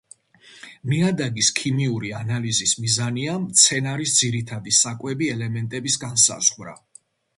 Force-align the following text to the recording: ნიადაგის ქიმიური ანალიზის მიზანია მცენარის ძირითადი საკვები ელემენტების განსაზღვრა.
ნიადაგის 0.91 1.49
ქიმიური 1.59 2.09
ანალიზის 2.19 2.73
მიზანია 2.85 3.35
მცენარის 3.43 4.15
ძირითადი 4.23 4.75
საკვები 4.79 5.33
ელემენტების 5.35 6.03
განსაზღვრა. 6.07 6.75